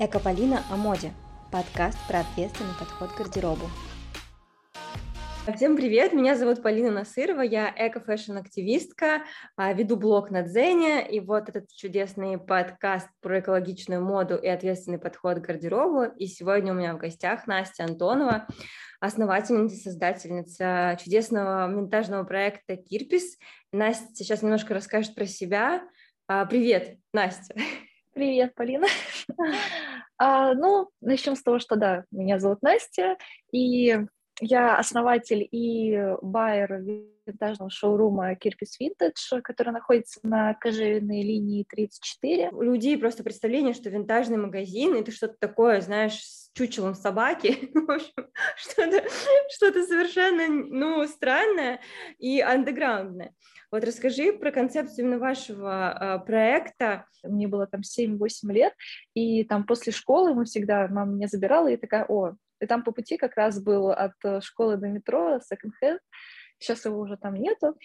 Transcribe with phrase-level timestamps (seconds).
[0.00, 1.12] Экополина о моде.
[1.50, 3.64] Подкаст про ответственный подход к гардеробу.
[5.56, 9.22] Всем привет, меня зовут Полина Насырова, я эко-фэшн-активистка,
[9.56, 15.00] а, веду блог на Дзене, и вот этот чудесный подкаст про экологичную моду и ответственный
[15.00, 18.46] подход к гардеробу, и сегодня у меня в гостях Настя Антонова,
[19.00, 23.36] основательница, создательница чудесного винтажного проекта «Кирпис».
[23.72, 25.82] Настя сейчас немножко расскажет про себя.
[26.28, 27.56] А, привет, Настя.
[28.18, 28.88] Привет, Полина.
[30.18, 33.16] а, ну, начнем с того, что да, меня зовут Настя,
[33.52, 33.96] и
[34.40, 36.80] я основатель и байер
[37.26, 42.50] винтажного шоурума Кирпис Vintage, который находится на кожевенной линии 34.
[42.50, 47.90] У людей просто представление, что винтажный магазин— это что-то такое, знаешь, с чучелом собаки, в
[47.90, 49.02] общем, что-то
[49.50, 51.80] что совершенно, ну, странное
[52.18, 53.34] и андеграундное.
[53.70, 57.04] Вот расскажи про концепцию именно вашего э, проекта.
[57.22, 58.72] Мне было там 7-8 лет,
[59.12, 62.92] и там после школы мы всегда, мама меня забирала, и такая, о, и там по
[62.92, 66.00] пути как раз был от э, школы до метро секонд-хенд,
[66.58, 67.76] сейчас его уже там нету.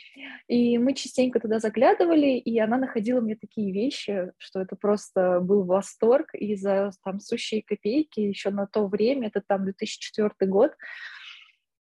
[0.48, 5.64] И мы частенько туда заглядывали, и она находила мне такие вещи, что это просто был
[5.64, 10.74] восторг, и за там сущие копейки еще на то время, это там 2004 год,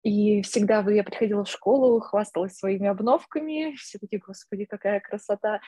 [0.03, 5.61] и всегда я приходила в школу, хвасталась своими обновками, все такие, господи, какая красота.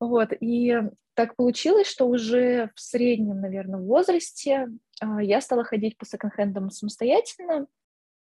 [0.00, 0.74] Вот, и
[1.14, 4.68] так получилось, что уже в среднем, наверное, возрасте
[5.20, 7.66] я стала ходить по секонд-хендам самостоятельно,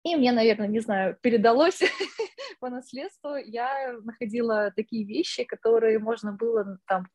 [0.03, 1.81] и мне, наверное, не знаю, передалось
[2.59, 7.07] по наследству, я находила такие вещи, которые можно было там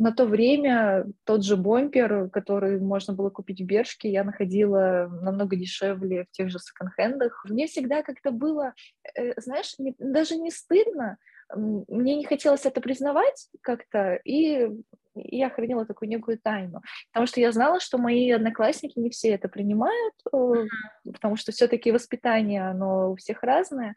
[0.00, 5.56] на то время тот же бомпер, который можно было купить в Бершке, я находила намного
[5.56, 7.44] дешевле в тех же секонд-хендах.
[7.48, 8.74] Мне всегда как-то было,
[9.16, 11.18] э, знаешь, не, даже не стыдно,
[11.54, 14.68] мне не хотелось это признавать как-то, и
[15.14, 16.80] я хранила такую некую тайну,
[17.12, 21.12] потому что я знала, что мои одноклассники не все это принимают, mm-hmm.
[21.12, 23.94] потому что все-таки воспитание, оно у всех разное.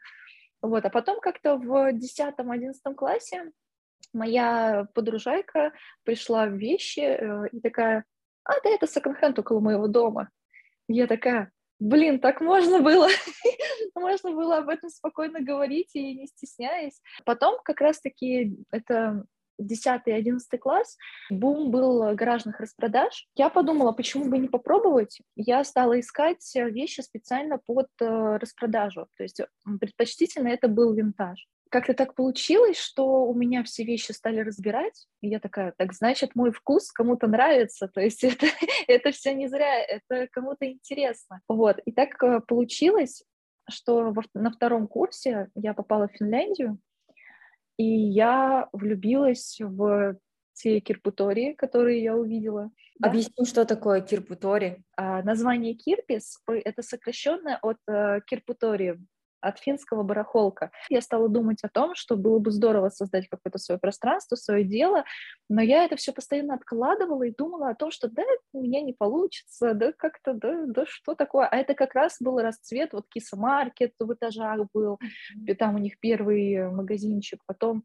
[0.60, 3.50] Вот, а потом как-то в 10-11 классе
[4.12, 5.72] моя подружайка
[6.04, 8.04] пришла в вещи э, и такая,
[8.44, 10.30] а, да это секонд-хенд около моего дома.
[10.88, 13.08] я такая, блин, так можно было,
[13.94, 17.00] можно было об этом спокойно говорить и не стесняясь.
[17.24, 19.24] Потом как раз-таки это
[19.62, 20.96] 10-11 класс,
[21.30, 23.26] бум был гаражных распродаж.
[23.34, 25.20] Я подумала, почему бы не попробовать.
[25.36, 29.06] Я стала искать вещи специально под э, распродажу.
[29.16, 29.40] То есть
[29.80, 35.28] предпочтительно это был винтаж как-то так получилось, что у меня все вещи стали разбирать, и
[35.28, 38.46] я такая, так значит, мой вкус кому-то нравится, то есть это,
[38.86, 41.40] это все не зря, это кому-то интересно.
[41.48, 43.24] Вот, и так э, получилось,
[43.70, 46.78] что во, на втором курсе я попала в Финляндию,
[47.82, 50.16] и я влюбилась в
[50.52, 52.70] те кирпутории, которые я увидела.
[52.98, 53.08] Да?
[53.08, 54.82] Объясни, что такое кирпутори.
[54.96, 59.00] А, название кирпис— это сокращенное от uh, кирпутори,
[59.42, 60.70] от финского барахолка.
[60.88, 65.04] Я стала думать о том, что было бы здорово создать какое-то свое пространство, свое дело,
[65.48, 68.22] но я это все постоянно откладывала и думала о том, что да,
[68.52, 71.46] у меня не получится, да как-то, да, да что такое.
[71.46, 74.98] А это как раз был расцвет, вот Киса Маркет в этажах был,
[75.58, 77.84] там у них первый магазинчик, потом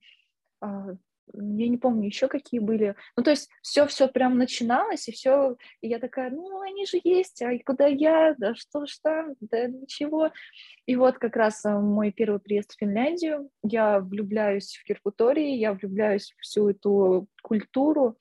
[0.62, 0.96] а,
[1.34, 2.96] я не помню еще какие были.
[3.16, 7.42] Ну, то есть все-все прям начиналось, и все, и я такая, ну, они же есть,
[7.42, 10.32] а куда я, да что ж там, да ничего.
[10.86, 15.74] И вот как раз э, мой первый приезд в Финляндию, я влюбляюсь в Киркутории, я
[15.74, 18.18] влюбляюсь в всю эту культуру,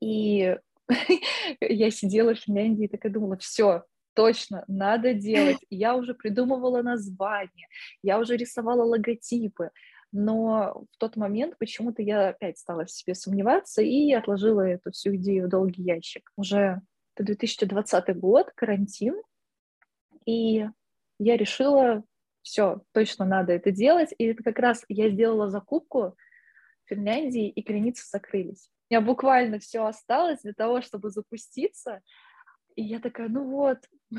[0.00, 0.56] и
[1.60, 3.84] я сидела в Финляндии и такая думала, все,
[4.14, 5.58] точно, надо делать.
[5.70, 7.68] я уже придумывала название,
[8.02, 9.70] я уже рисовала логотипы,
[10.12, 15.16] но в тот момент почему-то я опять стала в себе сомневаться и отложила эту всю
[15.16, 16.30] идею в долгий ящик.
[16.36, 16.82] Уже
[17.14, 19.14] это 2020 год, карантин,
[20.26, 20.68] и
[21.18, 22.04] я решила,
[22.42, 26.16] все, точно надо это делать, и это как раз я сделала закупку
[26.84, 28.68] в Финляндии, и границы закрылись.
[28.90, 32.02] У меня буквально все осталось для того, чтобы запуститься,
[32.76, 33.78] и я такая, ну вот,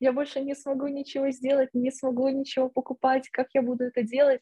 [0.00, 4.40] я больше не смогу ничего сделать, не смогу ничего покупать, как я буду это делать?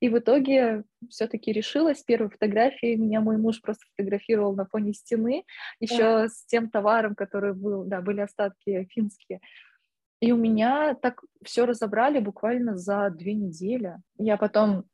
[0.00, 2.02] И в итоге все-таки решилась.
[2.02, 5.44] Первой фотографии меня мой муж просто фотографировал на фоне стены,
[5.78, 6.28] еще да.
[6.28, 9.40] с тем товаром, который был, да, были остатки финские.
[10.20, 13.96] И у меня так все разобрали буквально за две недели.
[14.18, 14.84] Я потом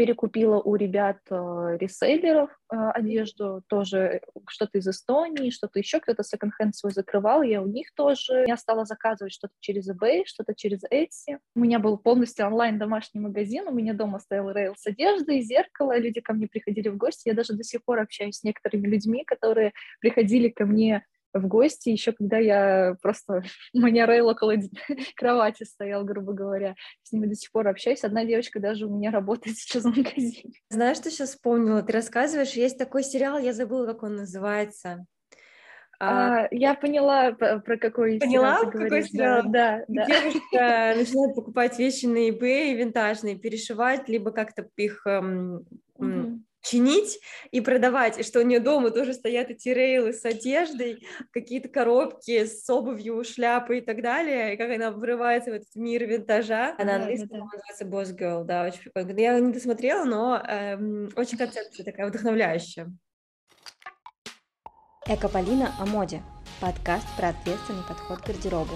[0.00, 1.34] перекупила у ребят э,
[1.78, 7.66] реселлеров э, одежду, тоже что-то из Эстонии, что-то еще, кто-то секонд-хенд свой закрывал, я у
[7.66, 8.46] них тоже.
[8.46, 11.36] Я стала заказывать что-то через eBay, что-то через Etsy.
[11.54, 15.98] У меня был полностью онлайн домашний магазин, у меня дома стоял рейл с одеждой, зеркало,
[15.98, 19.22] люди ко мне приходили в гости, я даже до сих пор общаюсь с некоторыми людьми,
[19.26, 23.42] которые приходили ко мне в гости, еще когда я просто,
[23.74, 24.54] у меня рейл около
[25.16, 26.74] кровати стоял, грубо говоря.
[27.02, 28.04] С ними до сих пор общаюсь.
[28.04, 30.54] Одна девочка даже у меня работает сейчас в магазине.
[30.70, 31.82] Знаешь, что сейчас вспомнила?
[31.82, 35.06] Ты рассказываешь, есть такой сериал, я забыла, как он называется.
[36.02, 39.42] А, а, я поняла, про какой поняла, сериал ты какой сериал?
[39.48, 40.06] Да, да.
[40.06, 45.66] Девушка начинает покупать вещи на eBay винтажные, перешивать, либо как-то их эм,
[45.98, 47.20] mm-hmm чинить
[47.50, 52.44] и продавать, и что у нее дома тоже стоят эти рейлы с одеждой, какие-то коробки
[52.44, 56.74] с обувью, шляпы и так далее, и как она врывается в этот мир винтажа.
[56.78, 57.44] Она на английском да, да.
[57.44, 59.18] называется Boss Girl, да, очень прикольно.
[59.18, 62.92] Я не досмотрела, но эм, очень концепция такая вдохновляющая.
[65.06, 66.22] Экополина о моде.
[66.60, 68.74] Подкаст про ответственный подход к гардеробу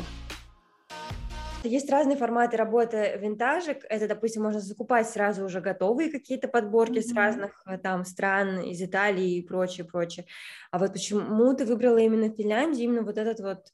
[1.68, 3.84] есть разные форматы работы винтажек.
[3.88, 7.12] Это, допустим, можно закупать сразу уже готовые какие-то подборки mm-hmm.
[7.12, 10.26] с разных э, там стран, из Италии и прочее, прочее.
[10.70, 13.72] А вот почему ты выбрала именно Финляндию, именно вот этот вот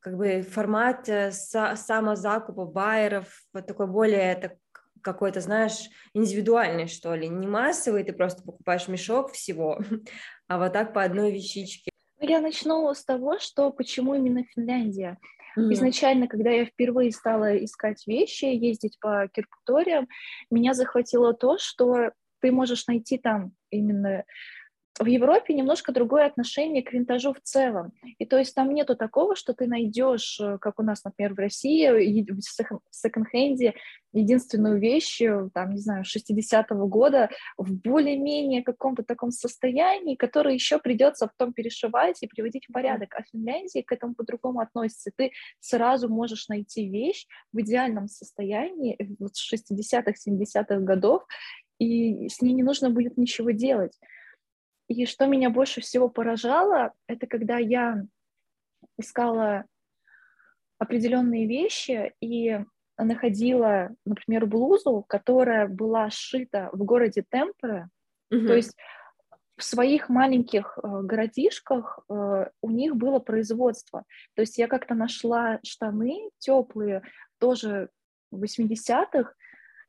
[0.00, 4.52] как бы формат э, самозакупа байеров, вот такой более так,
[5.06, 9.78] какой-то, знаешь, индивидуальный, что ли, не массовый, ты просто покупаешь мешок всего,
[10.48, 11.90] а вот так по одной вещичке.
[12.18, 15.18] Ну, я начну с того, что почему именно Финляндия.
[15.56, 15.72] Mm-hmm.
[15.72, 20.08] Изначально, когда я впервые стала искать вещи, ездить по кирпуториям,
[20.50, 22.10] меня захватило то, что
[22.40, 24.24] ты можешь найти там именно
[24.98, 27.92] в Европе немножко другое отношение к винтажу в целом.
[28.18, 31.38] И то есть там нету такого, что ты найдешь, э, как у нас, например, в
[31.38, 32.40] России, в
[32.90, 33.74] секонд-хенде
[34.12, 37.28] единственную вещь, э, там, не знаю, 60-го года
[37.58, 43.14] в более-менее каком-то таком состоянии, которое еще придется потом перешивать и приводить в порядок.
[43.14, 45.10] А в Финляндии к этому по-другому относится.
[45.14, 51.24] Ты сразу можешь найти вещь в идеальном состоянии вот с 60-х, 70-х годов,
[51.78, 53.92] и с ней не нужно будет ничего делать.
[54.88, 58.04] И что меня больше всего поражало, это когда я
[58.98, 59.64] искала
[60.78, 62.60] определенные вещи и
[62.98, 67.90] находила, например, блузу, которая была сшита в городе Темпера,
[68.32, 68.46] mm-hmm.
[68.46, 68.76] то есть
[69.56, 74.04] в своих маленьких э, городишках э, у них было производство.
[74.34, 77.02] То есть я как-то нашла штаны теплые,
[77.38, 77.88] тоже
[78.34, 79.32] 80-х,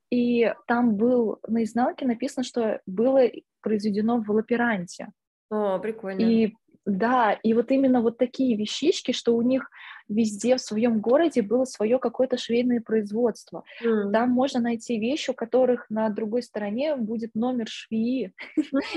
[0.10, 3.30] и там был на изнанке написано, что было
[3.68, 5.10] произведено в лаперанте.
[5.50, 6.22] О, прикольно.
[6.22, 6.54] И
[6.86, 9.69] да, и вот именно вот такие вещички, что у них
[10.08, 13.66] везде в своем городе было свое какое-то швейное производство.
[13.84, 14.12] Mm.
[14.14, 18.34] Там можно найти вещи, у которых на другой стороне будет номер швеи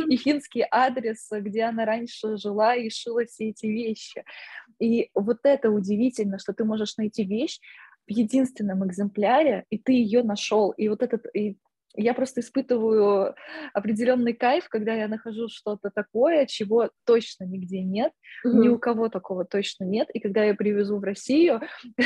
[0.08, 4.22] и финский адрес, где она раньше жила и шила все эти вещи.
[4.78, 7.58] И вот это удивительно, что ты можешь найти вещь,
[8.06, 10.70] в единственном экземпляре, и ты ее нашел.
[10.70, 11.58] И вот этот, и
[11.94, 13.34] я просто испытываю
[13.72, 18.12] определенный кайф, когда я нахожу что-то такое, чего точно нигде нет,
[18.46, 18.52] mm-hmm.
[18.52, 21.60] ни у кого такого точно нет, и когда я привезу в Россию,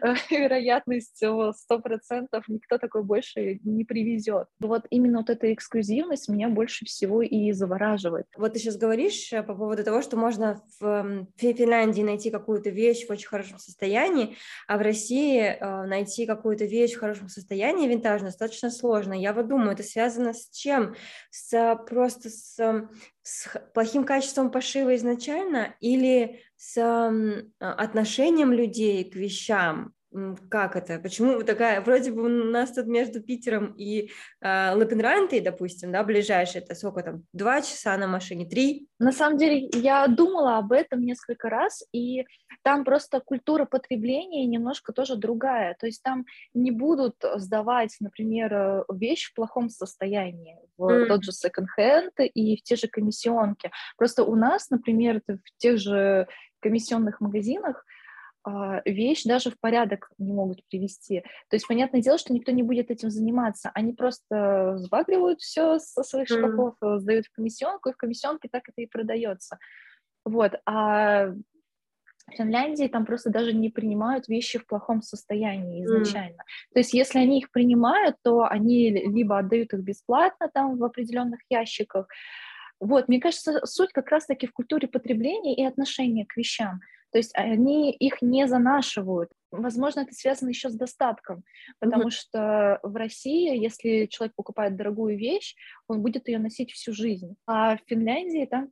[0.30, 4.48] вероятность сто процентов никто такой больше не привезет.
[4.60, 8.26] Вот именно вот эта эксклюзивность меня больше всего и завораживает.
[8.36, 13.06] Вот ты сейчас говоришь э, по поводу того, что можно в Финляндии найти какую-то вещь
[13.06, 14.36] в очень хорошем состоянии,
[14.66, 19.12] а в России э, найти какую-то вещь в хорошем состоянии винтажную достаточно сложно.
[19.12, 20.94] Я вот думаю, это связано с чем?
[21.30, 22.88] С просто с,
[23.26, 26.80] с плохим качеством пошива изначально или с
[27.58, 29.94] отношением людей к вещам?
[30.48, 30.98] Как это?
[30.98, 36.62] Почему такая, вроде бы у нас тут между Питером и э, Лапенрантой, допустим, да, ближайшее,
[36.62, 38.88] это сколько там, два часа на машине, три?
[38.98, 42.24] На самом деле, я думала об этом несколько раз, и
[42.62, 49.30] там просто культура потребления немножко тоже другая, то есть там не будут сдавать, например, вещь
[49.30, 51.06] в плохом состоянии, в mm.
[51.06, 53.70] тот же секонд-хенд и в те же комиссионки.
[53.96, 56.26] Просто у нас, например, в тех же
[56.60, 57.95] комиссионных магазинах а,
[58.84, 61.20] вещь даже в порядок не могут привести.
[61.48, 63.70] То есть, понятное дело, что никто не будет этим заниматься.
[63.74, 68.68] Они просто сбагривают все со своих шкафов, э, сдают в комиссионку, и в комиссионке так
[68.68, 69.58] это и продается.
[70.24, 70.54] Вот.
[70.66, 76.42] А в Финляндии там просто даже не принимают вещи в плохом состоянии изначально.
[76.42, 76.74] Mm.
[76.74, 81.40] То есть, если они их принимают, то они либо отдают их бесплатно там в определенных
[81.48, 82.08] ящиках.
[82.80, 86.80] Вот, мне кажется, суть как раз-таки в культуре потребления и отношения к вещам.
[87.12, 89.30] То есть они их не занашивают.
[89.50, 91.44] возможно, это связано еще с достатком,
[91.78, 92.10] потому mm-hmm.
[92.10, 95.54] что в России, если человек покупает дорогую вещь,
[95.88, 97.36] он будет ее носить всю жизнь.
[97.46, 98.70] А в Финляндии там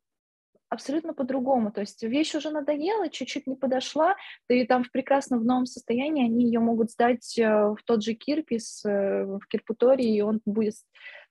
[0.75, 1.73] абсолютно по-другому.
[1.73, 4.17] То есть вещь уже надоела, чуть-чуть не подошла,
[4.49, 8.15] ты там в прекрасном в новом состоянии, они ее могут сдать э, в тот же
[8.15, 10.75] Кирпис, э, в Кирпутории, и он будет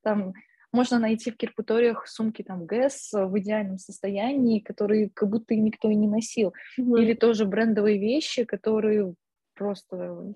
[0.02, 0.34] там
[0.74, 5.90] можно найти в кирпуториях сумки там ГЭС в идеальном состоянии, которые как будто и никто
[5.90, 6.54] и не носил.
[6.80, 7.02] Mm-hmm.
[7.02, 9.14] Или тоже брендовые вещи, которые
[9.54, 10.34] просто...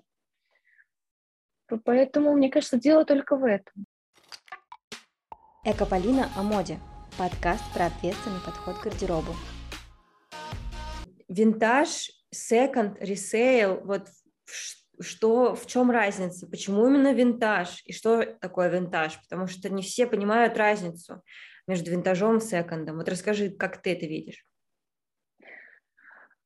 [1.84, 3.84] Поэтому, мне кажется, дело только в этом.
[5.64, 6.78] Экополина о моде.
[7.18, 9.34] Подкаст про ответственный подход к гардеробу.
[11.28, 14.06] Винтаж, секонд, ресейл, вот
[15.00, 20.06] что, в чем разница, почему именно винтаж и что такое винтаж, потому что не все
[20.06, 21.22] понимают разницу
[21.66, 22.96] между винтажом и секондом.
[22.96, 24.44] Вот расскажи, как ты это видишь.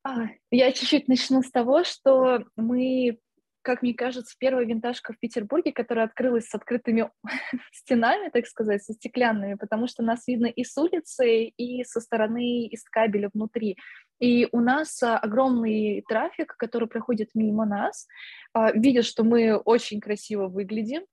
[0.03, 3.19] А, я чуть-чуть начну с того, что мы,
[3.63, 7.09] как мне кажется, первая винтажка в Петербурге, которая открылась с открытыми
[7.71, 12.67] стенами, так сказать, со стеклянными, потому что нас видно и с улицы, и со стороны
[12.67, 13.77] из кабеля внутри.
[14.19, 18.07] И у нас а, огромный трафик, который проходит мимо нас,
[18.53, 21.03] а, видят, что мы очень красиво выглядим.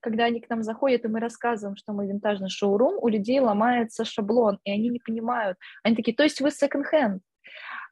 [0.00, 4.04] Когда они к нам заходят, и мы рассказываем, что мы винтажный шоурум, у людей ломается
[4.04, 5.58] шаблон, и они не понимают.
[5.82, 7.22] Они такие, то есть вы секонд-хенд?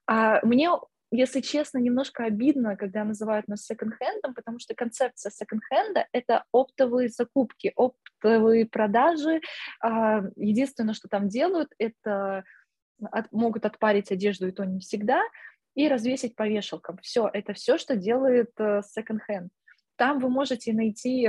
[0.07, 0.71] А мне,
[1.11, 7.73] если честно, немножко обидно, когда называют нас секонд-хендом, потому что концепция секонд-хенда— это оптовые закупки,
[7.77, 9.41] оптовые продажи.
[9.81, 12.45] А, единственное, что там делают, это
[13.11, 15.23] от, могут отпарить одежду, и то не всегда,
[15.75, 16.99] и развесить по вешалкам.
[17.03, 19.51] Все, это все, что делает секонд-хенд.
[19.97, 21.29] Там вы можете найти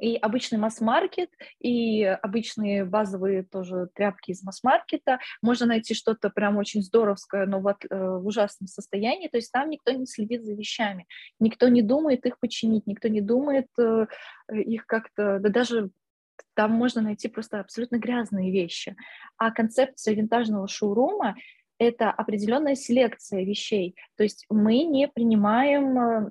[0.00, 5.18] и обычный масс-маркет, и обычные базовые тоже тряпки из масс-маркета.
[5.42, 9.28] Можно найти что-то прям очень здоровское, но в, э, в ужасном состоянии.
[9.28, 11.06] То есть там никто не следит за вещами,
[11.40, 14.06] никто не думает их починить, никто не думает э,
[14.52, 15.90] их как-то, да даже
[16.54, 18.96] там можно найти просто абсолютно грязные вещи.
[19.36, 21.36] А концепция винтажного шоурума—
[21.78, 23.96] это определенная селекция вещей.
[24.16, 26.30] То есть мы не принимаем э,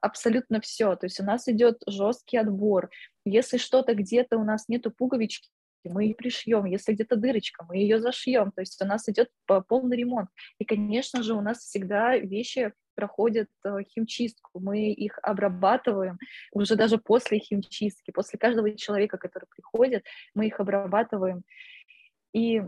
[0.00, 0.96] абсолютно все.
[0.96, 2.90] То есть у нас идет жесткий отбор.
[3.24, 5.48] Если что-то где-то у нас нету пуговички,
[5.84, 9.30] мы ее пришьем, если где-то дырочка, мы ее зашьем, то есть у нас идет
[9.68, 10.28] полный ремонт.
[10.58, 16.18] И, конечно же, у нас всегда вещи проходят э, химчистку, мы их обрабатываем
[16.52, 21.42] уже даже после химчистки, после каждого человека, который приходит, мы их обрабатываем.
[22.32, 22.62] И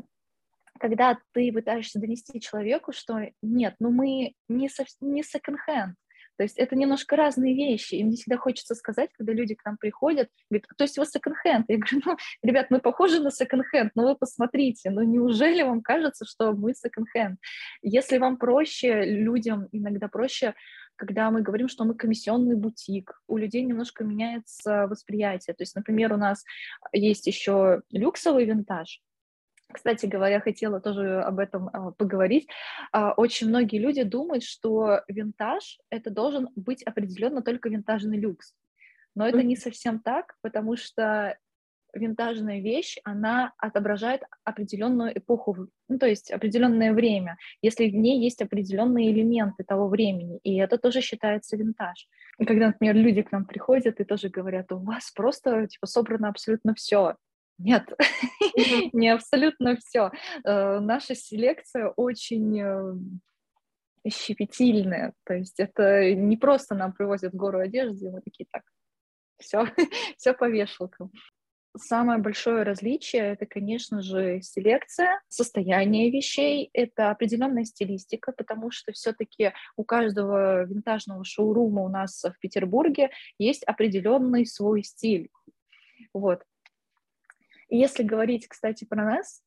[0.80, 5.92] когда ты пытаешься донести человеку, что нет, ну мы не, со, не second-hand,
[6.37, 7.95] то есть это немножко разные вещи.
[7.95, 11.67] И мне всегда хочется сказать, когда люди к нам приходят, говорят, то есть вы секонд-хенд?
[11.69, 16.25] Я говорю, ну, ребят, мы похожи на секонд-хенд, но вы посмотрите, ну неужели вам кажется,
[16.25, 17.38] что мы секонд-хенд?
[17.83, 20.55] Если вам проще, людям иногда проще
[20.97, 25.55] когда мы говорим, что мы комиссионный бутик, у людей немножко меняется восприятие.
[25.55, 26.45] То есть, например, у нас
[26.93, 29.00] есть еще люксовый винтаж,
[29.75, 32.49] кстати говоря, хотела тоже об этом а, поговорить.
[32.93, 38.54] А, очень многие люди думают, что винтаж— это должен быть определенно только винтажный люкс.
[39.14, 41.37] Но это не совсем так, потому что
[41.95, 48.43] винтажная вещь, она отображает определенную эпоху, ну, то есть определенное время, если в ней есть
[48.43, 52.09] определенные элементы того времени, и это тоже считается винтаж.
[52.38, 56.28] И когда, например, люди к нам приходят и тоже говорят, у вас просто типа собрано
[56.28, 57.16] абсолютно все,
[57.58, 57.88] нет,
[58.92, 60.11] не абсолютно все.
[60.44, 68.06] Э, наша селекция очень э, щепетильная, то есть это не просто нам привозят гору одежды,
[68.06, 68.62] и мы такие, так,
[69.38, 69.66] все,
[70.16, 71.11] все по вешалкам.
[71.76, 79.52] Самое большое различие— это, конечно же, селекция, состояние вещей, это определенная стилистика, потому что все-таки
[79.76, 85.30] у каждого винтажного шоурума у нас в Петербурге есть определенный свой стиль.
[86.12, 86.44] Вот.
[87.68, 89.42] И если говорить, кстати, про нас,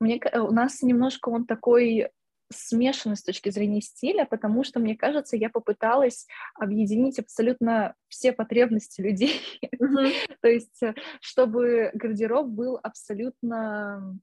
[0.00, 2.10] мне, у нас немножко он такой
[2.52, 9.00] смешанный с точки зрения стиля, потому что, мне кажется, я попыталась объединить абсолютно все потребности
[9.00, 9.40] людей.
[9.64, 10.36] Mm-hmm.
[10.40, 14.18] То есть, э, чтобы гардероб был абсолютно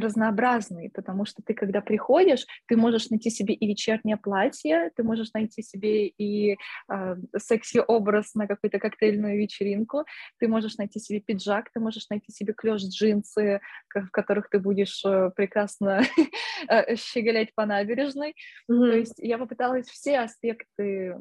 [0.00, 5.32] разнообразный, потому что ты, когда приходишь, ты можешь найти себе и вечернее платье, ты можешь
[5.32, 6.56] найти себе и
[6.90, 10.04] э, секси-образ на какую-то коктейльную вечеринку,
[10.38, 13.60] ты можешь найти себе пиджак, ты можешь найти себе клеш-джинсы,
[13.94, 16.02] в которых ты будешь э, прекрасно
[16.68, 18.34] э, щеголять по набережной.
[18.70, 18.90] Mm-hmm.
[18.90, 21.16] То есть я попыталась все аспекты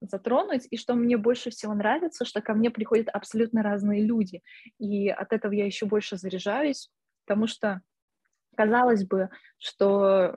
[0.00, 4.40] затронуть, и что мне больше всего нравится, что ко мне приходят абсолютно разные люди,
[4.78, 6.90] и от этого я еще больше заряжаюсь,
[7.26, 7.82] потому что
[8.56, 10.36] казалось бы, что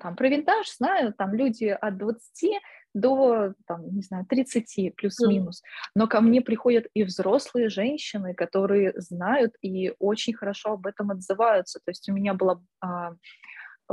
[0.00, 2.60] там про винтаж знаю, там люди от 20
[2.94, 5.62] до, там, не знаю, 30 плюс-минус.
[5.94, 11.80] Но ко мне приходят и взрослые женщины, которые знают и очень хорошо об этом отзываются.
[11.84, 13.12] То есть у меня была, а,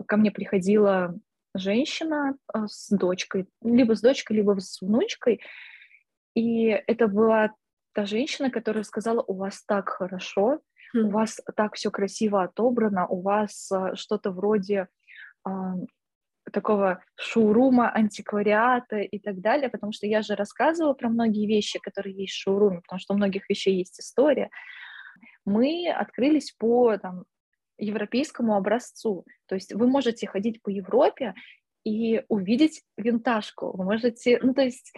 [0.06, 1.16] ко мне приходила
[1.54, 5.42] женщина а, с дочкой, либо с дочкой, либо с внучкой,
[6.36, 7.54] и это была
[7.94, 10.62] та женщина, которая сказала, у вас так хорошо.
[10.94, 14.88] У вас так все красиво отобрано, у вас а, что-то вроде
[15.44, 15.76] а,
[16.52, 22.16] такого шоурума, антиквариата и так далее, потому что я же рассказывала про многие вещи, которые
[22.16, 24.50] есть в шоуруме, потому что у многих вещей есть история.
[25.46, 27.26] Мы открылись по там,
[27.78, 29.26] европейскому образцу.
[29.48, 31.34] То есть вы можете ходить по Европе
[31.84, 33.76] и увидеть винтажку.
[33.76, 34.94] Вы можете, ну то есть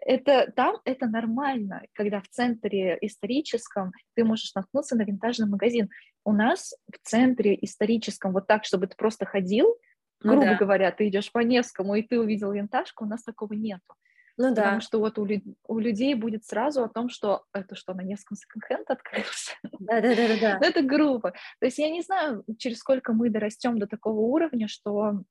[0.00, 5.90] это там это нормально, когда в центре историческом ты можешь наткнуться на винтажный магазин.
[6.24, 9.76] У нас в центре историческом вот так, чтобы ты просто ходил,
[10.22, 10.56] ну, грубо да.
[10.56, 13.94] говоря, ты идешь по Невскому и ты увидел винтажку, у нас такого нету.
[14.36, 14.62] Ну да.
[14.62, 15.28] Потому что вот у,
[15.68, 19.52] у людей будет сразу о том, что это что, на Невском секонд-хенд открылся?
[19.78, 20.58] Да-да-да.
[20.60, 21.32] Ну, это грубо.
[21.58, 25.22] То есть я не знаю, через сколько мы дорастем до такого уровня, что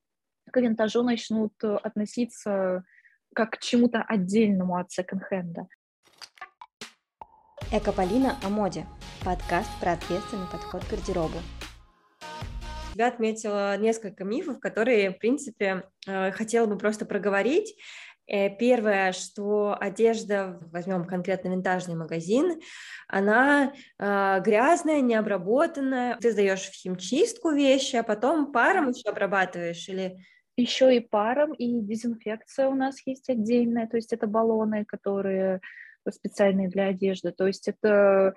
[0.51, 2.83] к винтажу начнут относиться
[3.33, 5.67] как к чему-то отдельному от секонд-хенда.
[7.71, 8.85] Экополина о моде.
[9.23, 11.37] Подкаст про ответственный подход к гардеробу.
[12.95, 17.75] Я отметила несколько мифов, которые, в принципе, э, хотела бы просто проговорить.
[18.25, 22.59] Э, первое, что одежда, возьмем конкретно винтажный магазин,
[23.07, 26.17] она э, грязная, необработанная.
[26.17, 30.17] Ты сдаешь в химчистку вещи, а потом паром еще обрабатываешь или
[30.59, 35.61] еще и паром, и дезинфекция у нас есть отдельная, то есть это баллоны, которые
[36.09, 37.31] специальные для одежды.
[37.31, 38.33] То есть это,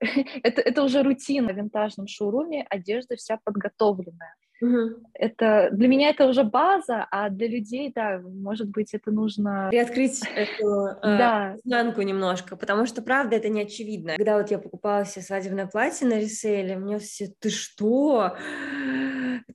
[0.00, 4.34] это, это уже рутина в винтажном шоуруме, одежда вся подготовленная.
[4.60, 5.06] Угу.
[5.14, 10.20] Это для меня это уже база, а для людей, да, может быть, это нужно приоткрыть
[10.34, 14.16] эту э, изнанку немножко, потому что правда это не очевидно.
[14.16, 18.36] Когда вот я покупала себе свадебное платье на реселе, мне все, ты что?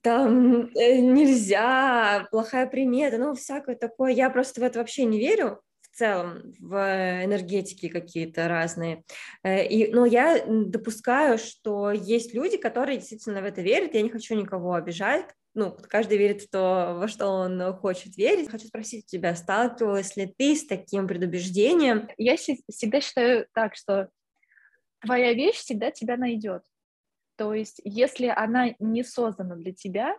[0.04, 4.12] Там э, нельзя, плохая примета, ну всякое такое.
[4.12, 6.74] Я просто в это вообще не верю в целом в
[7.24, 9.02] энергетики какие-то разные.
[9.42, 13.94] Э, и, но я допускаю, что есть люди, которые действительно в это верят.
[13.94, 15.24] Я не хочу никого обижать.
[15.54, 18.50] Ну, каждый верит в то, во что он хочет верить.
[18.50, 22.10] Хочу спросить у тебя, сталкивалась ли ты с таким предубеждением?
[22.18, 24.10] Я всегда считаю так, что
[25.00, 26.62] твоя вещь всегда тебя найдет.
[27.36, 30.16] То есть, если она не создана для тебя,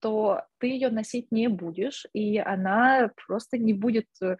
[0.00, 4.36] то ты ее носить не будешь, и она просто не будет э,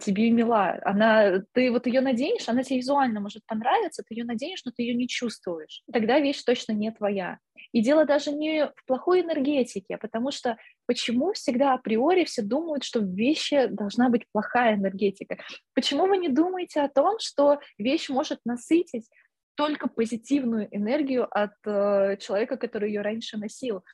[0.00, 0.78] тебе мила.
[0.84, 4.82] Она, ты вот ее наденешь, она тебе визуально может понравиться, ты ее наденешь, но ты
[4.82, 5.82] ее не чувствуешь.
[5.92, 7.38] Тогда вещь точно не твоя.
[7.72, 13.00] И дело даже не в плохой энергетике, потому что почему всегда априори все думают, что
[13.00, 15.38] в вещи должна быть плохая энергетика?
[15.74, 19.08] Почему вы не думаете о том, что вещь может насытить
[19.54, 23.84] только позитивную энергию от э, человека, который ее раньше носил?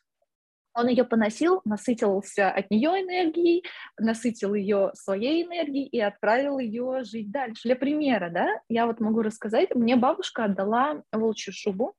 [0.75, 3.65] Он ее поносил, насытился от нее энергией,
[3.99, 7.63] насытил ее своей энергией и отправил ее жить дальше.
[7.65, 11.95] Для примера, да, я вот могу рассказать, мне бабушка отдала волчью шубу,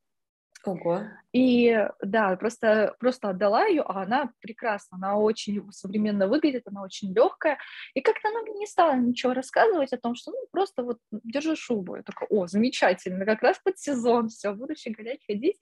[0.65, 1.03] Ого.
[1.31, 7.13] И да, просто, просто отдала ее, а она прекрасна, она очень современно выглядит, она очень
[7.13, 7.57] легкая.
[7.93, 11.55] И как-то она мне не стала ничего рассказывать о том, что ну просто вот держи
[11.55, 11.95] шубу.
[11.95, 15.59] Я такая, о, замечательно, как раз под сезон, все, буду щеголять, ходить.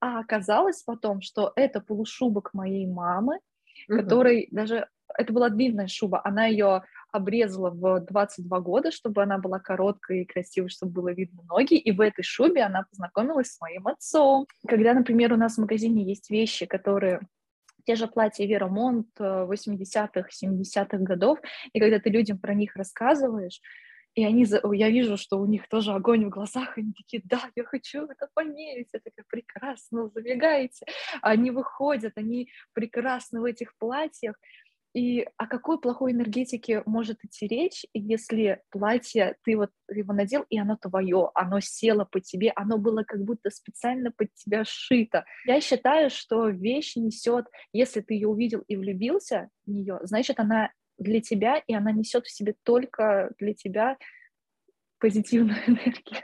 [0.00, 3.38] А оказалось потом, что это полушубок моей мамы,
[3.88, 3.98] угу.
[3.98, 9.58] который даже это была длинная шуба, она ее обрезала в 22 года, чтобы она была
[9.58, 13.88] короткой и красивой, чтобы было видно ноги, и в этой шубе она познакомилась с моим
[13.88, 14.46] отцом.
[14.66, 17.20] Когда, например, у нас в магазине есть вещи, которые
[17.86, 21.38] те же платья Верамонт 80-х, 70-х годов,
[21.72, 23.60] и когда ты людям про них рассказываешь,
[24.14, 27.64] и они, я вижу, что у них тоже огонь в глазах, они такие, да, я
[27.64, 30.84] хочу это померить, это как прекрасно, забегайте.
[31.22, 34.34] Они выходят, они прекрасны в этих платьях,
[34.92, 40.58] и о какой плохой энергетике может идти речь, если платье, ты вот его надел, и
[40.58, 45.24] оно твое, оно село по тебе, оно было как будто специально под тебя сшито.
[45.46, 50.72] Я считаю, что вещь несет, если ты ее увидел и влюбился в нее, значит, она
[50.98, 53.96] для тебя, и она несет в себе только для тебя
[54.98, 56.20] позитивную энергию.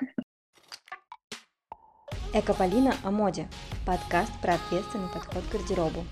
[2.35, 3.49] Экополина о моде.
[3.87, 6.05] Подкаст про ответственный подход к гардеробу.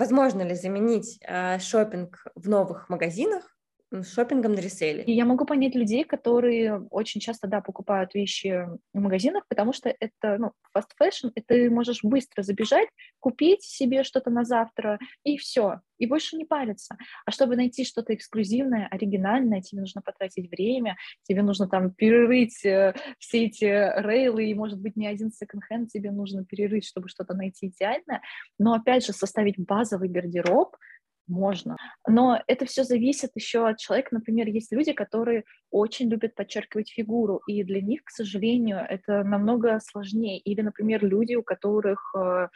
[0.00, 3.54] Возможно ли заменить э, шопинг в новых магазинах
[4.02, 5.02] шопингом на реселе.
[5.04, 9.94] И я могу понять людей, которые очень часто, да, покупают вещи в магазинах, потому что
[9.98, 15.36] это, ну, fast fashion, и ты можешь быстро забежать, купить себе что-то на завтра, и
[15.36, 16.96] все, и больше не париться.
[17.26, 22.94] А чтобы найти что-то эксклюзивное, оригинальное, тебе нужно потратить время, тебе нужно там перерыть э,
[23.18, 27.68] все эти рейлы, и, может быть, не один секонд-хенд тебе нужно перерыть, чтобы что-то найти
[27.68, 28.22] идеальное.
[28.58, 30.76] Но, опять же, составить базовый гардероб—
[31.30, 31.76] можно.
[32.06, 34.08] Но это все зависит еще от человека.
[34.12, 39.80] Например, есть люди, которые очень любят подчеркивать фигуру, и для них, к сожалению, это намного
[39.80, 40.38] сложнее.
[40.38, 42.48] Или, например, люди, у которых э,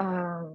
[0.00, 0.52] э,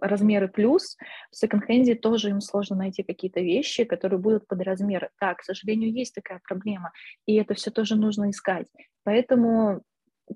[0.00, 0.96] размеры плюс,
[1.30, 5.10] в секонд-хенде тоже им сложно найти какие-то вещи, которые будут под размер.
[5.20, 6.92] Да, к сожалению, есть такая проблема,
[7.26, 8.66] и это все тоже нужно искать.
[9.04, 9.82] Поэтому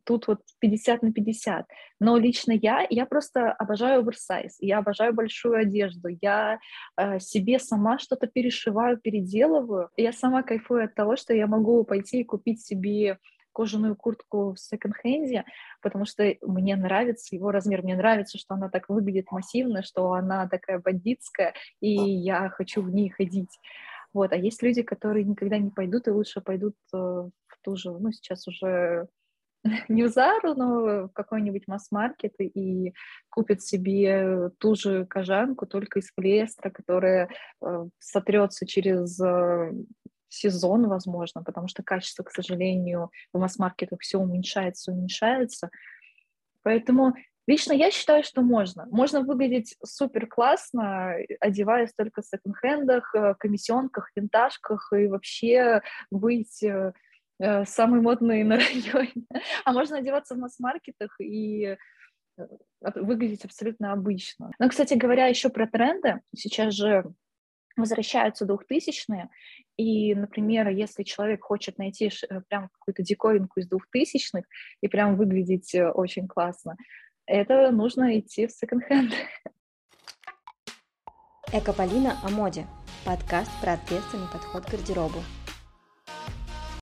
[0.05, 1.67] тут вот 50 на 50.
[2.01, 6.59] Но лично я, я просто обожаю оверсайз, я обожаю большую одежду, я
[6.97, 9.91] э, себе сама что-то перешиваю, переделываю.
[9.97, 13.19] Я сама кайфую от того, что я могу пойти и купить себе
[13.53, 15.45] кожаную куртку в секонд-хенде,
[15.83, 20.49] потому что мне нравится его размер, мне нравится, что она так выглядит массивно, что она
[20.49, 23.59] такая бандитская, и я хочу в ней ходить.
[24.13, 27.91] Вот, а есть люди, которые никогда не пойдут и лучше пойдут э, в ту же,
[27.91, 29.09] ну, сейчас уже
[29.89, 32.95] не в Зару, но в какой-нибудь масс-маркет и
[33.29, 37.29] купит себе ту же кожанку, только из полиэстера, которая
[37.63, 39.73] э, сотрется через э,
[40.29, 45.71] сезон, возможно, потому что качество, к сожалению, в масс-маркетах все уменьшается, уменьшается.
[46.63, 47.15] Поэтому
[47.47, 48.87] лично я считаю, что можно.
[48.91, 56.93] Можно выглядеть супер классно, одеваясь только в секонд-хендах, э, комиссионках, винтажках и вообще быть э,
[56.93, 56.93] Э,
[57.65, 59.13] самый модный на районе.
[59.65, 61.77] А можно одеваться в масс-маркетах и
[62.37, 62.47] э,
[62.81, 64.51] выглядеть абсолютно обычно.
[64.59, 66.21] Но, кстати говоря, еще про тренды.
[66.37, 67.05] Сейчас же
[67.77, 69.31] возвращаются двухтысячные,
[69.77, 74.45] и, например, если человек хочет найти э, прям какую-то диковинку из двухтысячных
[74.83, 76.77] и прям выглядеть очень классно,
[77.27, 79.13] это нужно идти в секонд-хенд.
[81.53, 82.67] Экополина о моде.
[83.05, 85.21] Подкаст про ответственный подход к гардеробу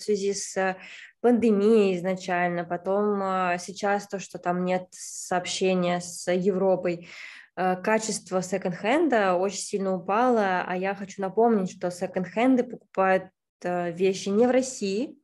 [0.09, 0.77] связи с
[1.21, 7.09] пандемией изначально, потом а, сейчас то, что там нет сообщения с Европой,
[7.57, 13.25] а, качество секонд-хенда очень сильно упало, а я хочу напомнить, что секонд-хенды покупают
[13.63, 15.19] вещи не в России,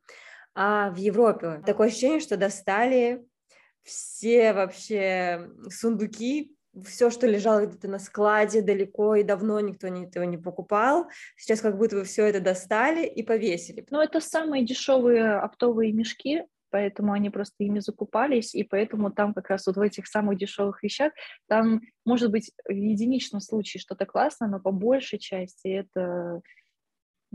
[0.56, 1.62] а в Европе.
[1.64, 3.24] Такое ощущение, что достали
[3.84, 6.53] все вообще сундуки
[6.84, 11.76] все, что лежало где-то на складе далеко и давно никто этого не покупал, сейчас как
[11.78, 13.86] будто бы все это достали и повесили.
[13.90, 19.50] Ну, это самые дешевые оптовые мешки, поэтому они просто ими закупались, и поэтому там как
[19.50, 21.12] раз вот в этих самых дешевых вещах,
[21.48, 26.40] там может быть в единичном случае что-то классное, но по большей части это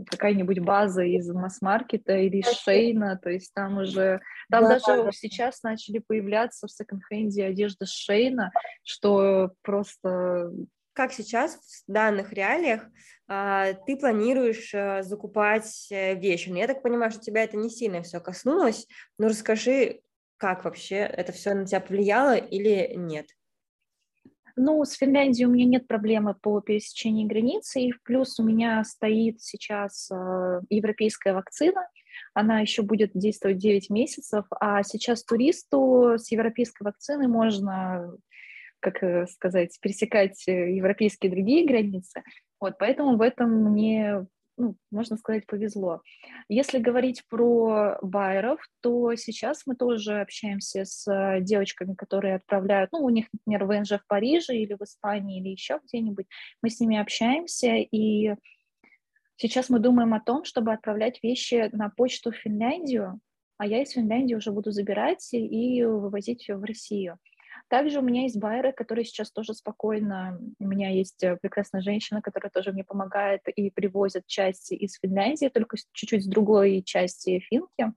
[0.06, 5.12] какая-нибудь база из масс-маркета или Шейна, то есть там уже, там да, даже да.
[5.12, 10.52] сейчас начали появляться в секонд-хенде одежда Шейна, что просто...
[10.92, 11.54] Как сейчас
[11.86, 12.82] в данных реалиях
[13.28, 16.48] а, ты планируешь а, закупать э, вещи?
[16.48, 20.00] Ну, я так понимаю, что тебя это не сильно все коснулось, но расскажи,
[20.36, 23.28] как вообще это все на тебя повлияло или нет?
[24.56, 29.40] Ну, с Финляндией у меня нет проблемы по пересечению границы, и плюс у меня стоит
[29.40, 31.86] сейчас э, европейская вакцина,
[32.34, 38.12] она еще будет действовать 9 месяцев, а сейчас туристу с европейской вакциной можно,
[38.80, 42.22] как э, сказать, пересекать э, европейские другие границы.
[42.60, 44.26] Вот, поэтому в этом мне
[44.60, 46.02] ну, можно сказать, повезло.
[46.48, 53.00] Если говорить про байеров, то сейчас мы тоже общаемся с э, девочками, которые отправляют, ну,
[53.00, 56.26] у них, например, ВНЖ в Париже или в Испании или еще где-нибудь.
[56.62, 58.34] Мы с ними общаемся, и
[59.36, 63.18] сейчас мы думаем о том, чтобы отправлять вещи на почту в Финляндию,
[63.56, 67.18] а я из Финляндии уже буду забирать и вывозить в Россию.
[67.70, 72.20] Также у меня есть байеры, которые сейчас тоже спокойно, у меня есть э, прекрасная женщина,
[72.20, 77.92] которая тоже мне помогает и привозит части из Финляндии, только чуть-чуть с другой части Финки.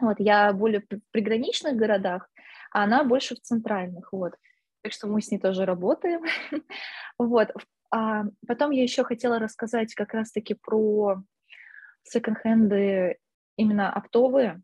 [0.00, 2.30] Вот, я более в приграничных городах,
[2.72, 4.32] а она больше в центральных, вот.
[4.82, 6.22] Так что мы с ней тоже работаем.
[7.18, 7.50] вот.
[7.90, 11.22] А потом я еще хотела рассказать как раз-таки про
[12.04, 13.18] секонд-хенды
[13.58, 14.62] именно оптовые.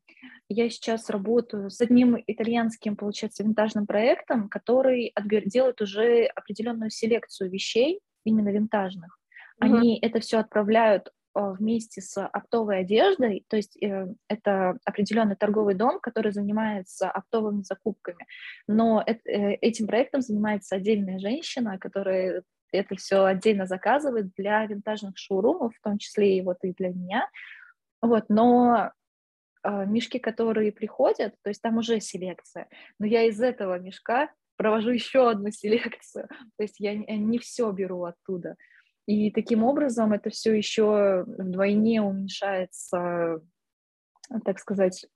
[0.52, 5.48] Я сейчас работаю с одним итальянским, получается, винтажным проектом, который отбер...
[5.48, 9.18] делает уже определенную селекцию вещей, именно винтажных.
[9.60, 9.66] Mm-hmm.
[9.66, 15.74] Они это все отправляют а, вместе с оптовой одеждой, то есть э, это определенный торговый
[15.74, 18.26] дом, который занимается оптовыми закупками,
[18.66, 25.74] но э, этим проектом занимается отдельная женщина, которая это все отдельно заказывает для винтажных шоурумов,
[25.74, 27.28] в том числе и вот и для меня.
[28.02, 28.92] Вот, но
[29.64, 35.30] мешки, которые приходят, то есть там уже селекция, но я из этого мешка провожу еще
[35.30, 38.56] одну селекцию, то есть я не, не все беру оттуда.
[39.06, 43.40] И таким образом это все еще вдвойне уменьшается,
[44.44, 45.06] так сказать,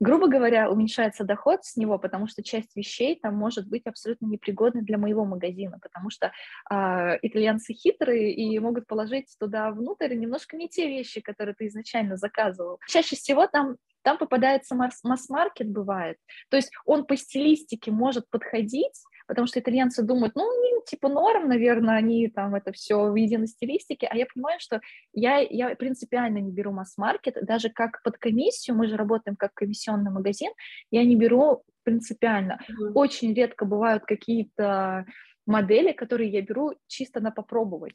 [0.00, 4.82] грубо говоря, уменьшается доход с него, потому что часть вещей там может быть абсолютно непригодной
[4.82, 6.32] для моего магазина, потому что
[6.70, 12.16] э, итальянцы хитрые и могут положить туда внутрь немножко не те вещи, которые ты изначально
[12.16, 12.78] заказывал.
[12.88, 16.16] Чаще всего там там попадается масс-маркет, бывает.
[16.48, 20.50] То есть он по стилистике может подходить, потому что итальянцы думают, ну,
[20.86, 24.80] типа норм, наверное, они там это все в единой стилистике, а я понимаю, что
[25.12, 30.10] я, я принципиально не беру масс-маркет, даже как под комиссию, мы же работаем как комиссионный
[30.10, 30.50] магазин,
[30.90, 32.58] я не беру принципиально.
[32.58, 32.92] Mm-hmm.
[32.94, 35.04] Очень редко бывают какие-то
[35.46, 37.94] модели, которые я беру чисто на попробовать.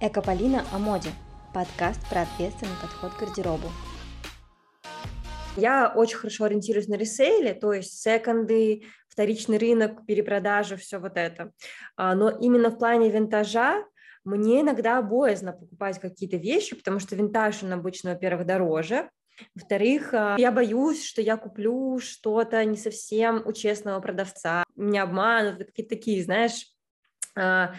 [0.00, 1.10] Экополина о моде.
[1.54, 3.68] Подкаст про ответственный подход к гардеробу.
[5.56, 8.84] Я очень хорошо ориентируюсь на ресейле, то есть секонды,
[9.20, 11.52] вторичный рынок, перепродажи, все вот это.
[11.94, 13.84] А, но именно в плане винтажа
[14.24, 19.10] мне иногда боязно покупать какие-то вещи, потому что винтаж, он обычно, во-первых, дороже,
[19.54, 25.58] во-вторых, а, я боюсь, что я куплю что-то не совсем у честного продавца, меня обманут,
[25.66, 26.68] какие-то такие, знаешь,
[27.36, 27.74] а,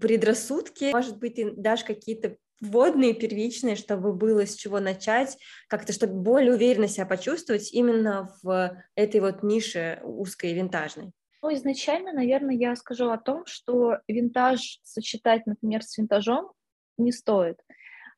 [0.00, 5.36] предрассудки, может быть, ты дашь какие-то вводные, первичные, чтобы было с чего начать,
[5.68, 11.12] как-то, чтобы более уверенно себя почувствовать именно в этой вот нише узкой винтажной?
[11.42, 16.52] Ну, изначально, наверное, я скажу о том, что винтаж сочетать, например, с винтажом
[16.98, 17.58] не стоит.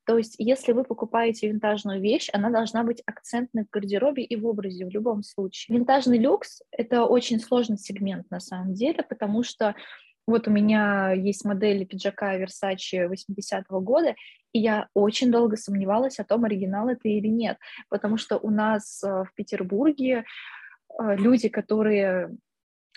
[0.04, 4.46] То есть, если вы покупаете винтажную вещь, она должна быть акцентной в гардеробе и в
[4.46, 5.78] образе в любом случае.
[5.78, 9.76] Винтажный люкс— это очень сложный сегмент на самом деле, потому что
[10.26, 14.14] вот у меня есть модели пиджака Versace 80-го года,
[14.52, 17.58] и я очень долго сомневалась о том, оригинал это или нет,
[17.88, 20.24] потому что у нас э, в Петербурге
[20.98, 22.36] э, люди, которые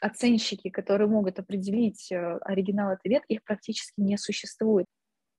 [0.01, 4.85] оценщики, которые могут определить, э, оригинал это нет, их практически не существует.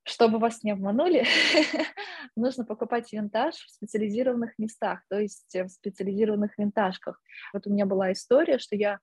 [0.05, 1.25] Чтобы вас не обманули,
[2.37, 7.21] нужно покупать винтаж в специализированных местах, то есть в специализированных винтажках.
[7.53, 8.99] Вот у меня была история, что я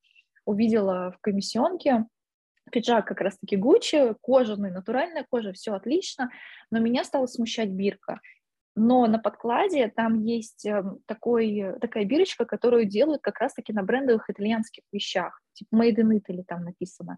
[0.45, 2.05] увидела в комиссионке
[2.73, 6.31] Пиджак как раз-таки Гуччи, кожаный, натуральная кожа, все отлично,
[6.71, 8.19] но меня стала смущать бирка.
[8.75, 14.29] Но на подкладе там есть эм, такой, такая бирочка, которую делают как раз-таки на брендовых
[14.31, 17.17] итальянских вещах, типа Made in Italy там написано.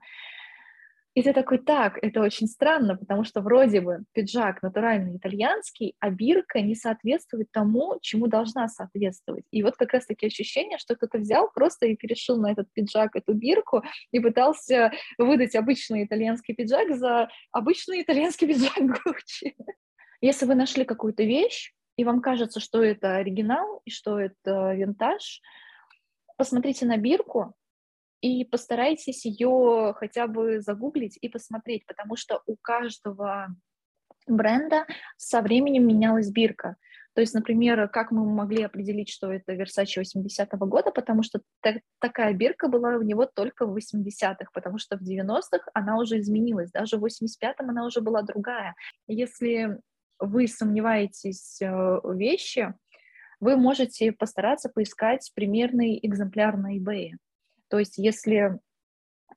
[1.15, 6.09] И ты такой, так, это очень странно, потому что вроде бы пиджак натуральный итальянский, а
[6.09, 9.45] бирка не соответствует тому, чему должна соответствовать.
[9.49, 13.15] И вот как раз таки ощущение, что кто-то взял просто и перешил на этот пиджак
[13.15, 19.55] эту бирку и пытался выдать обычный итальянский пиджак за обычный итальянский пиджак Гуччи.
[20.19, 25.39] Если вы нашли какую-то вещь, и вам кажется, что это оригинал и что это винтаж,
[26.35, 27.55] посмотрите на бирку,
[28.21, 33.47] и постарайтесь ее хотя бы загуглить и посмотреть, потому что у каждого
[34.27, 34.85] бренда
[35.17, 36.75] со временем менялась бирка.
[37.13, 41.77] То есть, например, как мы могли определить, что это Versace 80-го года, потому что так,
[41.99, 46.71] такая бирка была у него только в 80-х, потому что в 90-х она уже изменилась,
[46.71, 48.75] даже в 85-м она уже была другая.
[49.07, 49.79] Если
[50.19, 52.73] вы сомневаетесь э, в вещи,
[53.39, 57.11] вы можете постараться поискать примерный экземпляр на eBay.
[57.75, 58.57] То есть если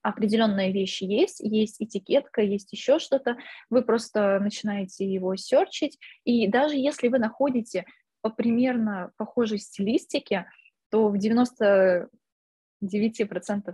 [0.01, 3.37] определенные вещи есть, есть этикетка, есть еще что-то,
[3.69, 7.85] вы просто начинаете его серчить, и даже если вы находите
[8.21, 10.49] по примерно похожей стилистике,
[10.89, 12.07] то в 99%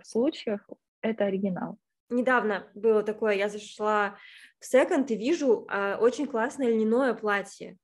[0.03, 0.61] случаев
[1.03, 1.77] это оригинал.
[2.09, 4.17] Недавно было такое, я зашла
[4.61, 7.77] в секонд и вижу а, очень классное льняное платье.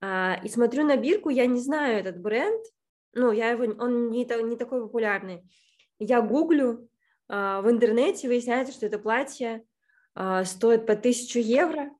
[0.00, 2.64] А, и смотрю на бирку, я не знаю этот бренд,
[3.14, 5.42] ну, я его, он не, не такой популярный.
[6.04, 6.88] Я гуглю,
[7.28, 9.62] э, в интернете выясняется, что это платье
[10.16, 11.90] э, стоит по 1000 евро,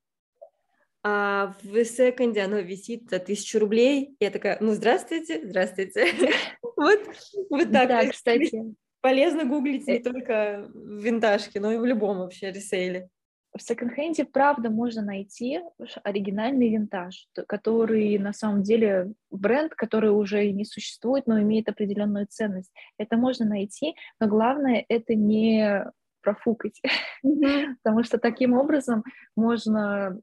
[1.04, 4.16] а в секонде оно висит за тысячу рублей.
[4.20, 6.06] Я такая, ну, здравствуйте, здравствуйте.
[6.76, 7.00] Вот,
[7.48, 7.88] вот так.
[7.88, 8.74] Да, кстати.
[9.02, 13.08] Полезно гуглить не э только в винтажке, но и в любом вообще ресейле
[13.56, 15.60] в секонд-хенде, правда, можно найти
[16.02, 22.72] оригинальный винтаж, который на самом деле бренд, который уже не существует, но имеет определенную ценность.
[22.98, 25.84] Это можно найти, но главное это не
[26.22, 26.80] профукать,
[27.24, 27.74] mm-hmm.
[27.82, 29.04] потому что таким образом
[29.36, 30.18] можно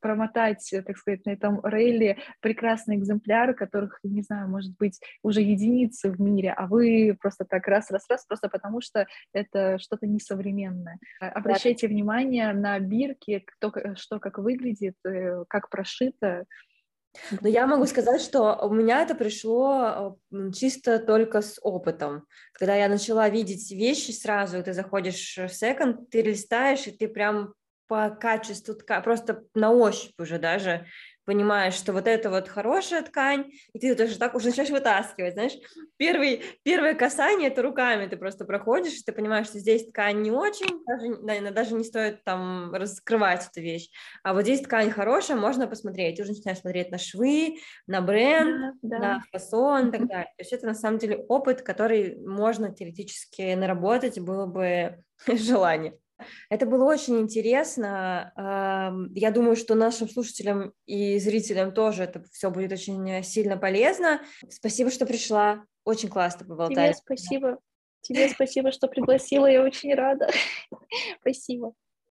[0.00, 6.10] промотать, так сказать, на этом рейле прекрасные экземпляры, которых, не знаю, может быть, уже единицы
[6.10, 10.98] в мире, а вы просто так раз-раз-раз, просто потому что это что-то несовременное.
[11.20, 11.92] Обращайте да.
[11.92, 16.44] внимание на бирки, кто, что как выглядит, э, как прошито,
[17.40, 20.18] но я могу сказать, что у меня это пришло
[20.54, 22.26] чисто только с опытом.
[22.52, 27.54] Когда я начала видеть вещи сразу, ты заходишь в секонд, ты листаешь, и ты прям
[27.88, 30.86] по качеству ткани, просто на ощупь уже даже
[31.28, 35.52] понимаешь, что вот это вот хорошая ткань, и ты даже так уже начинаешь вытаскивать, знаешь.
[35.98, 40.30] Первый, первое касание— это руками ты просто проходишь, и ты понимаешь, что здесь ткань не
[40.30, 43.90] очень, даже, наверное, даже не стоит там раскрывать эту вещь,
[44.22, 48.76] а вот здесь ткань хорошая, можно посмотреть, ты уже начинаешь смотреть на швы, на бренд,
[48.80, 48.98] да, да.
[48.98, 50.32] на фасон и так далее.
[50.38, 55.98] То есть это на самом деле опыт, который можно теоретически наработать, было бы желание.
[56.50, 58.32] Это было очень интересно.
[59.14, 64.20] Я думаю, что нашим слушателям и зрителям тоже это все будет очень сильно полезно.
[64.48, 65.64] Спасибо, что пришла.
[65.84, 66.96] Очень классно поболтать.
[66.96, 67.58] Тебе спасибо.
[68.00, 69.46] Тебе спасибо, что пригласила.
[69.46, 70.30] Я очень рада.
[71.20, 71.74] Спасибо.